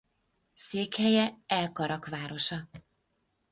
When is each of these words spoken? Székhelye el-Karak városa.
Székhelye 0.53 1.29
el-Karak 1.47 2.05
városa. 2.07 2.67